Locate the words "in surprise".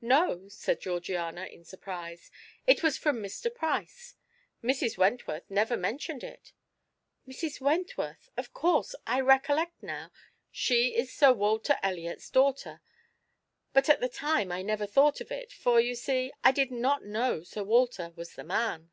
1.44-2.30